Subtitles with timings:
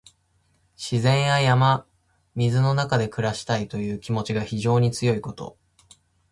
[0.75, 1.85] 自然や山
[2.33, 5.59] 水の中で暮らしたいという気持ちが非常に強いこと。